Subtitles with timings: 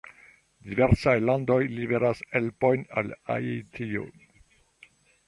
[0.67, 4.07] Diversaj landoj liveras helpojn al Haitio.